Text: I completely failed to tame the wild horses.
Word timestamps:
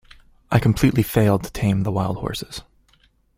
I 0.51 0.57
completely 0.57 1.03
failed 1.03 1.43
to 1.43 1.51
tame 1.51 1.83
the 1.83 1.91
wild 1.91 2.17
horses. 2.17 2.63